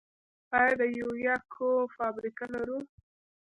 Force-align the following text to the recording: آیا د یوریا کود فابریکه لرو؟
آیا 0.57 0.73
د 0.79 0.81
یوریا 0.97 1.35
کود 1.53 1.87
فابریکه 1.95 2.45
لرو؟ 2.53 2.79